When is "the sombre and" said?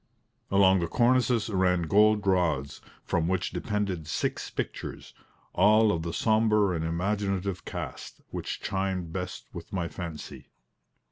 6.01-6.83